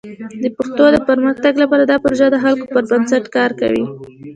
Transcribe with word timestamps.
د 0.41 0.45
پښتو 0.57 0.83
د 0.91 0.97
پرمختګ 1.09 1.53
لپاره 1.63 1.83
دا 1.85 1.97
پروژه 2.03 2.27
د 2.31 2.35
خلکو 2.43 2.65
پر 2.73 2.83
بنسټ 2.91 3.23
کار 3.35 3.51
کوي. 3.61 3.83